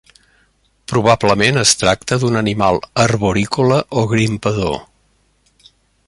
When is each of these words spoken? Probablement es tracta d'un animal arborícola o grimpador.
Probablement 0.91 1.59
es 1.63 1.73
tracta 1.81 2.17
d'un 2.23 2.39
animal 2.41 2.81
arborícola 3.03 3.79
o 4.01 4.05
grimpador. 4.15 4.77